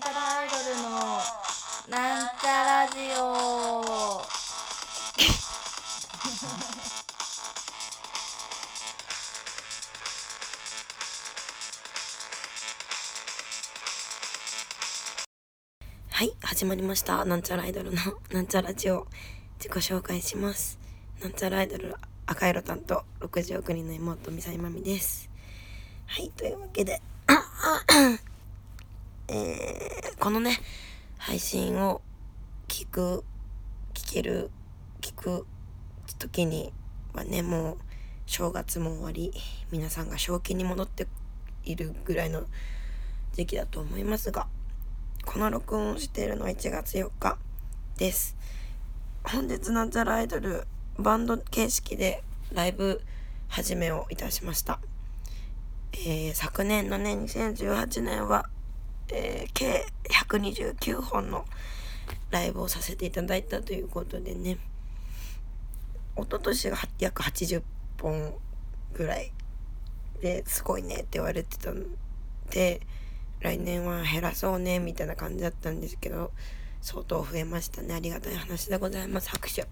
[0.00, 0.88] なんちゃらアイドルの
[1.90, 4.22] なんちゃラジオ
[16.10, 17.26] はい、始まりました。
[17.26, 17.98] なんちゃらアイドルの
[18.32, 19.06] なんちゃラジオ。
[19.58, 20.78] 自己紹介します。
[21.20, 21.94] なんちゃらアイドル
[22.24, 25.28] 赤色担当60億人の妹ミサイマミです。
[26.06, 27.02] はい、というわけで、
[29.32, 30.58] えー、このね、
[31.16, 32.00] 配信を
[32.66, 33.22] 聞く、
[33.94, 34.50] 聞ける、
[35.00, 35.46] 聞く
[36.18, 36.72] 時に
[37.14, 37.78] はね、もう
[38.26, 39.32] 正月も終わり、
[39.70, 41.06] 皆さんが正気に戻って
[41.62, 42.42] いるぐらいの
[43.32, 44.48] 時期だと思いますが、
[45.24, 47.38] この録音をしているのは1月4日
[47.98, 48.36] です。
[49.22, 50.66] 本日なんちゃらアイドル
[50.98, 53.00] バンド形式でライブ
[53.46, 54.80] 始めをいたしました。
[55.92, 58.50] えー昨年のね、2018年は、
[59.12, 61.44] えー計129本の
[62.30, 64.58] ライブをさせていただいたということでね、
[66.16, 67.62] 一昨年が約80
[68.00, 68.34] 本
[68.94, 69.32] ぐらい
[70.20, 71.86] ですごいねって言われてたん
[72.50, 72.80] で、
[73.40, 76.30] 来年は減らそうねみたいな感じだったんですけど
[76.82, 77.94] 相当増えましたね。
[77.94, 79.30] ありがたい話でございます。
[79.30, 79.66] 拍手。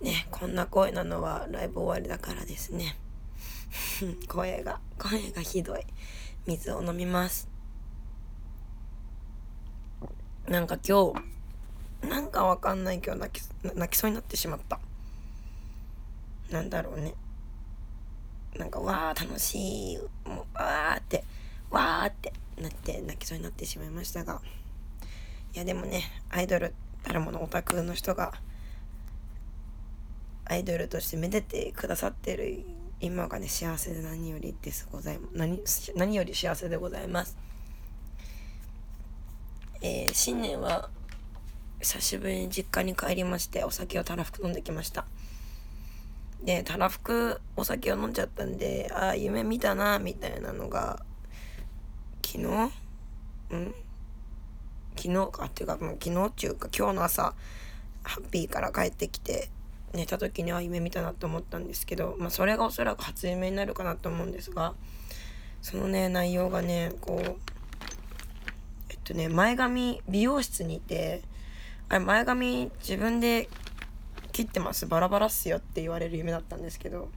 [0.00, 2.96] ねこんな声なのはライブ終わりだからですね。
[4.28, 5.86] 声が声がひどい。
[6.50, 7.48] 水を飲みます。
[10.48, 11.12] なんか今
[12.02, 14.80] 日なんかわかんない今日泣き泣きそうになってしまった。
[16.50, 17.14] なんだろうね。
[18.56, 21.22] なんかわー楽しいもうわーって
[21.70, 24.42] わーってなって泣きそうになってしまいましたが。
[25.54, 28.32] いやでもねアイドルたるものオタクの人が
[30.46, 32.64] アイドルとしてめでてくださってる
[33.00, 35.62] 今がね幸せで何よりですござい何
[35.96, 37.36] 何より幸せでございます。
[39.80, 40.90] えー新年は
[41.80, 45.06] 久しぶりに実家に帰りましてお酒をたらふく飲んできました。
[46.44, 51.02] でたらふくお酒を飲んじゃったんでああ夢見たなみたいなのが
[52.24, 52.44] 昨日？
[52.44, 53.74] うん？
[54.96, 57.34] 昨日かっていうかもう昨日っていうか今日の朝
[58.02, 59.48] ハッピーから帰ってきて
[59.92, 64.74] 寝た時には夢見たなと思ったんですけど、まあ、それがおそらく初夢になるかなと思うんですが
[65.62, 67.36] そのね内容がねこう
[68.88, 71.22] えっとね前髪美容室にいて
[71.88, 73.48] あれ前髪自分で
[74.32, 77.08] 切ってますバラバラっすよって言われる夢だったんですけど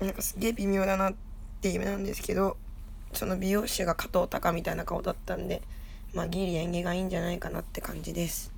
[0.00, 1.14] なんかすげえ微妙だなっ
[1.60, 2.56] て夢なんですけど
[3.12, 5.62] その美容師が加藤隆みたいな顔だったんで
[6.14, 8.55] まあギリ縁起がいいんじゃないかなって感じです。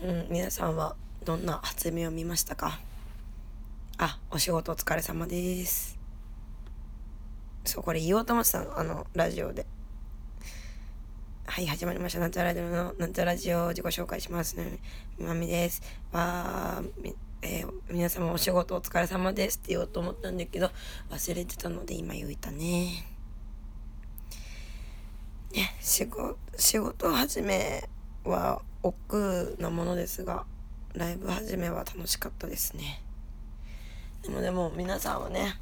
[0.00, 0.94] うん皆さんは
[1.24, 2.78] どんな初夢を見ましたか？
[3.98, 5.98] あお仕事お疲れ様です
[7.64, 9.66] そうこれ言おうと思ってたのあのラジオで
[11.46, 12.20] はい、始まりました。
[12.20, 14.78] なんちゃらアイドルのなんちゃらジオ自己紹介しますね。
[15.18, 15.82] みまみです。
[16.12, 20.70] わー、えー皆様お仕事お疲れ様ですって言おうと思ったんだけど、
[21.10, 23.04] 忘れてたので今言えたね。
[25.52, 27.88] ね、仕事、仕事始め
[28.24, 30.44] は億劫なものですが、
[30.94, 33.02] ライブ始めは楽しかったですね。
[34.22, 35.54] でもでも皆さんはね、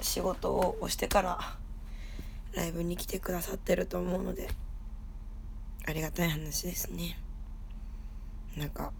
[0.00, 1.38] 仕事をしてから、
[2.54, 4.50] ライブに来てくださってると思うので
[5.86, 7.18] ありがたい話ですね。
[8.56, 8.92] なんか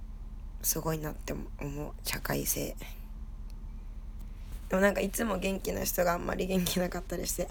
[0.63, 2.75] すごいなって思う社会性。
[4.71, 7.49] でもなんかいつも元気な人があんまり元気なかったりして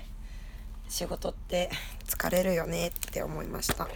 [0.90, 1.70] 仕事って
[2.08, 3.88] 疲れるよねって思いました。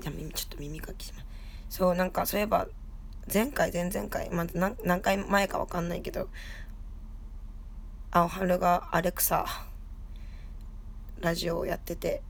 [0.00, 1.26] じゃあ耳ちょっと耳かきします。
[1.68, 2.66] そうなんかそういえば
[3.32, 6.28] 前回前々回、まあ、何回前か分かんないけど
[8.10, 9.46] 青春がアレクサ
[11.20, 12.22] ラジオをやってて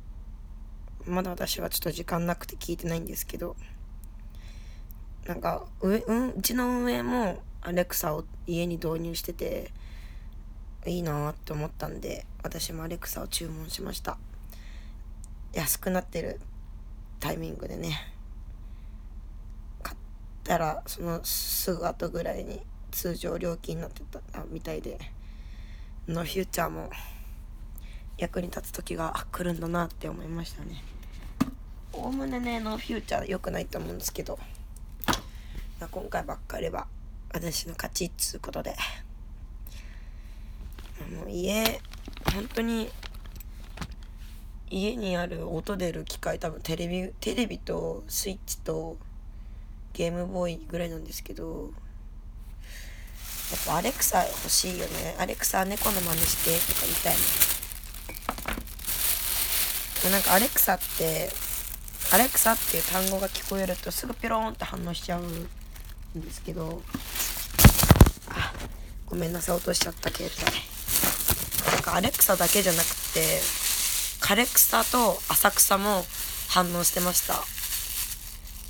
[1.06, 3.56] まだ私はちょっと時間なくて聞いてないんですけど
[5.27, 9.71] なんかう,、うん、うちの運営もアレクサを家に導入してて
[10.86, 14.18] いいなって思ったんで私もアレクサを注文しました。
[15.53, 16.41] 安くなってる。
[17.20, 18.12] タイミングでね
[19.82, 19.98] 買っ
[20.42, 24.20] たらそのすぐ後ぐらいに通常料金になってた
[24.50, 24.98] みたいで
[26.08, 26.90] のフューチャーも
[28.18, 30.82] 役に立つ時が来るんだなって思いましたね。
[31.92, 34.38] おおむねねノーフューチャー良くないと思うんですけど、
[35.80, 36.86] あ、今回ばっかりは
[37.32, 38.74] 私の勝ちっつうことで。
[41.16, 41.80] もう家
[42.34, 42.90] 本当に
[44.70, 48.96] 家にある音出る機械多分テレビテレビとスイッチと
[49.92, 51.70] ゲームボーイぐらいなんですけど
[53.50, 55.16] やっぱアレクサ欲しいよね。
[55.18, 57.16] アレクサ猫の真似してとか言いたい
[60.04, 61.30] のなんかアレクサって
[62.12, 66.80] アレクサっていう単語が聞こえるとすぐピローンって反応しちゃうんですけど
[68.30, 68.52] あ
[69.06, 70.42] ごめんなさい落としちゃった携帯。
[71.72, 72.84] なんかアレクサだけじゃなく
[73.14, 73.40] て
[74.30, 76.04] カレクサと浅草も
[76.50, 77.34] 反応してました。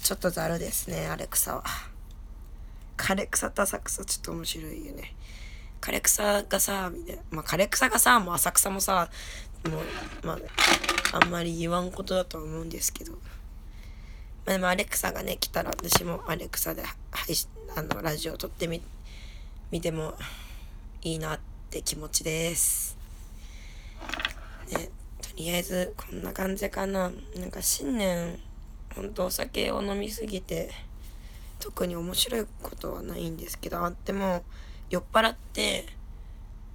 [0.02, 1.64] ちょっとざるですねアレクサは。
[2.96, 5.14] カレクサと浅草ちょっと面白いよね。
[5.82, 7.22] カレクサがさみたいな。
[7.30, 9.10] まあカレクサがさもう浅草もさ
[9.70, 9.80] も
[10.22, 10.38] うま
[11.12, 13.12] ああんまり言わんことだと思うんですけど。
[13.12, 13.18] ま
[14.46, 18.80] あでもアレクサがね来たら私もアレクサで配信あのラジオ撮ってみ
[19.70, 20.14] 見ても
[21.02, 22.99] いいなって気持ちです。
[25.40, 27.10] りあえずこんな感じかな。
[27.36, 28.38] なんか新年
[28.94, 30.70] ほんとお酒を飲みすぎて
[31.58, 34.44] 特に面白いことはないんですけどあっても
[34.90, 35.86] 酔っ払って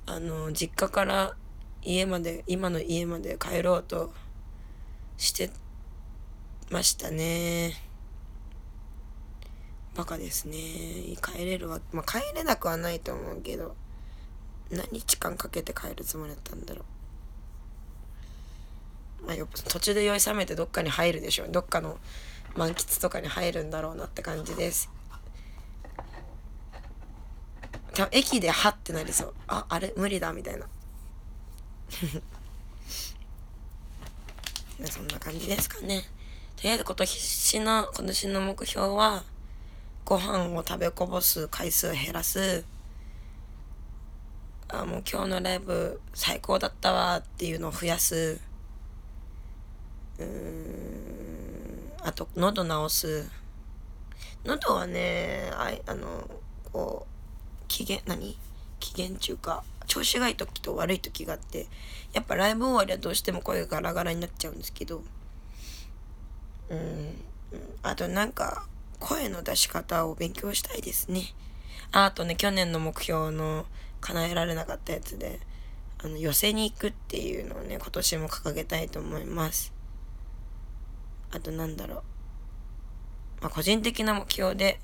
[0.06, 1.36] あの実家から
[1.82, 4.14] 家まで今の家まで帰ろうと
[5.18, 5.50] して
[6.70, 7.74] ましたね。
[9.96, 10.58] バカですね。
[11.22, 13.76] 帰れるわまあ帰れなくはないと思うけど
[14.70, 16.95] 何日間かけて帰るつもりだったんだろう。
[19.26, 21.50] まあよ途中で酔い覚めてどっかに入るでしょう。
[21.50, 21.98] どっかの
[22.56, 24.90] 満喫とかに入るんだろうなって感じです。
[27.94, 29.34] 多分駅でハッてなりそう。
[29.48, 30.68] ああれ無理だみたいな。
[34.86, 36.04] そんな感じですかね。
[36.58, 39.24] とりあえず今年の今年の目標は
[40.04, 42.66] ご飯を食べこぼす回数を減らす。
[44.68, 48.40] あもう今日のライブ最高だったわっていうのを増やす。
[52.04, 53.30] あと喉治す。
[54.46, 56.30] 喉はねああの
[56.72, 58.38] こう機嫌何？
[58.80, 61.68] 機嫌中か調子がいい時と悪い時があって
[62.14, 65.02] やっぱライブ終わりはどうしても声がガラガラになっちゃうんですけど
[66.70, 67.16] うん。
[67.84, 68.66] あとなんか
[69.00, 71.22] 声の出し方を勉強したいですね。
[71.92, 73.66] ああとね去年の目標の
[74.02, 75.40] 叶えられなかったやつで
[76.04, 79.75] あの寄せに行くっていうのをね今年も掲げたいと思います。
[81.36, 82.02] あとなんだろう。
[83.42, 84.80] まあ個人的な目標で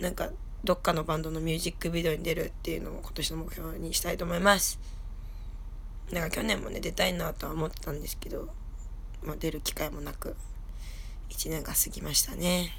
[0.00, 0.30] なんか
[0.64, 4.80] どっかのバンドのミュージックビデオに出るっていうのを今年の目標にしたいと思います。
[6.12, 8.48] なんか去年もね出たいなとは思ってたんですけど、
[9.24, 10.36] まあ、出る機会もなく
[11.30, 12.72] 1年が過ぎましたね、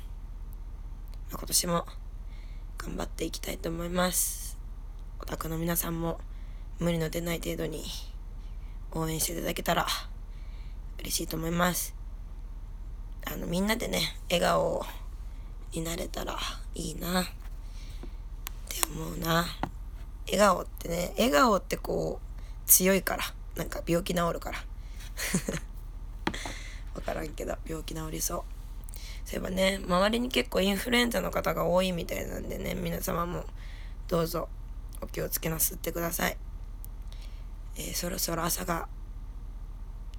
[1.29, 1.85] まあ、今年も
[2.77, 4.57] 頑張っていきたいと思います。
[5.19, 6.19] お宅の皆さんも
[6.79, 7.83] 無理の出ない程度に
[8.91, 9.87] 応援していただけたら
[10.99, 11.96] 嬉しいと思います。
[13.29, 14.85] あのみんなでね笑顔
[15.73, 16.37] になれたら
[16.75, 17.25] いいなっ
[18.69, 19.45] て思うな。
[20.27, 23.23] 笑顔ってね笑顔ってこう強いから
[23.55, 24.59] なんか病気治るから。
[26.95, 28.43] 分からんけど病気治りそう。
[29.25, 33.43] そういえばね周りに結構インフルエンザの方が多いみたいなんでね皆様も
[34.07, 34.47] どうぞ
[35.01, 36.37] お気をつけなすってください、
[37.75, 38.87] えー、そろそろ朝が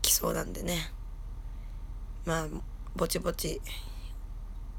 [0.02, 0.92] 来そうなんでね。
[2.26, 2.46] まあ
[2.96, 3.60] ぼちぼち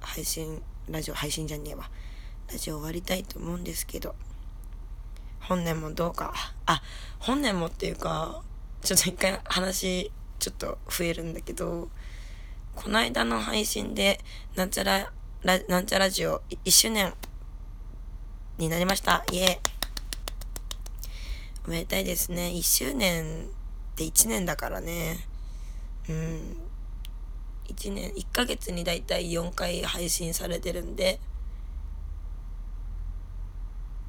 [0.01, 1.89] 配信ラジオ配信じゃねえわ。
[2.51, 4.15] ラジオ終わりたいと思うんですけど
[5.39, 6.33] 本年もどうか。
[6.65, 6.81] あ
[7.19, 8.41] 本年もっていうか
[8.81, 11.89] ちょっと一回話ちょっと増えるんだけど
[12.75, 14.19] この間の配信で
[14.55, 15.11] なんちゃら
[15.43, 17.13] ラなんちゃらラジオ1周年
[18.57, 19.23] になりました。
[19.31, 19.69] イエー
[21.67, 22.51] おめでたいですね。
[22.53, 25.17] 1周年って1年だからね。
[26.09, 26.68] うん。
[27.69, 31.19] 1年1ヶ月にだいたい4回配信されてるんで。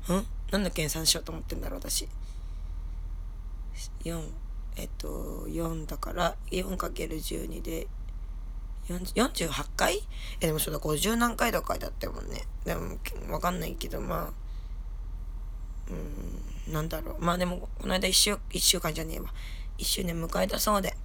[0.09, 0.27] うん？
[0.51, 2.09] なんだ計算しようと思ってんだろう私。
[4.05, 4.29] 4
[4.77, 7.87] えっと4だから 4×12 で
[8.89, 10.03] 48回？
[10.41, 12.43] えでもそうだ50何回とかだったもんね。
[12.65, 12.97] でも
[13.29, 14.33] 分かんないけどまあ
[15.91, 17.25] うんなんだろう。
[17.25, 19.33] まあでもこの間1週 ,1 週間じゃねえわ。
[19.79, 20.97] 1周年迎えたそうで。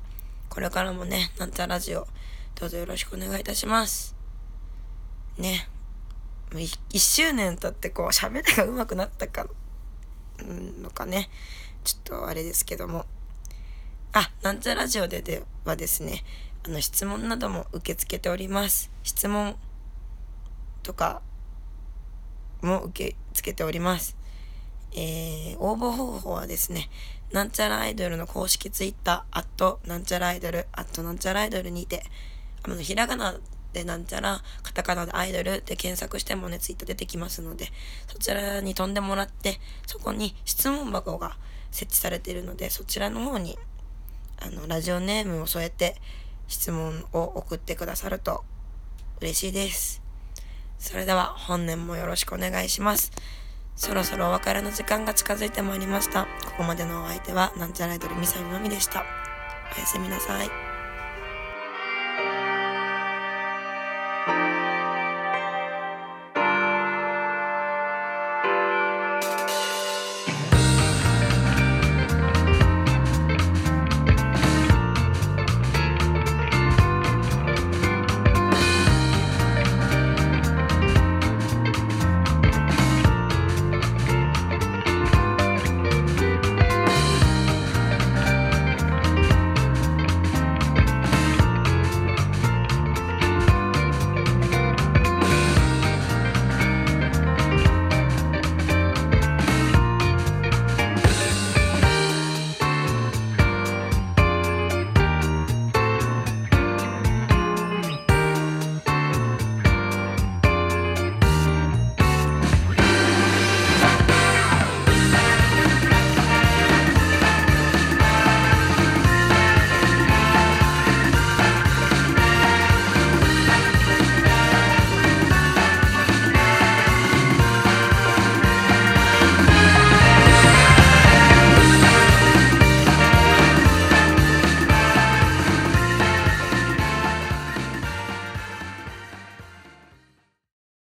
[0.50, 2.08] これからもねなんたラジオ
[2.56, 4.16] どうぞよろしくお願いいたします。
[5.38, 5.68] ね。
[6.52, 11.30] 1周年経ってこう喋りが上手くなったかんのかね。
[11.84, 13.06] ちょっとあれですけども。
[14.14, 16.24] あなんちゃラジオでではですね
[16.66, 18.90] あの質問なども受け付けております。
[19.04, 19.56] 質問
[20.84, 21.22] とか
[22.62, 24.16] も受け付けております。
[24.94, 26.90] えー、応募方法はですね
[27.34, 32.04] なんちゃらアイドルの公式ツイッター、アットなんちゃらアイドル、アットなんちゃらアイドルにて、
[32.66, 33.36] あの、ひらがな
[33.76, 37.68] でなんちゃらカタカナでアイドルで検索してもねツイッター出てきますので
[38.08, 41.36] そちらに飛んでもらってそこに質問箱が
[41.72, 43.60] 設置されているのでそちらの方に
[44.42, 45.96] あのラジオネームを添えて
[46.48, 48.46] 質問を送ってくださると
[49.20, 50.02] 嬉しいです。
[50.78, 53.12] それでは本年もよろしくお願いします。
[53.76, 56.26] そろそろお別れの時間が近づいてまいりました。
[56.46, 59.04] ここまでのお相手はなんちゃらアイドルミサイのみでした。
[59.76, 60.65] おやすみなさい。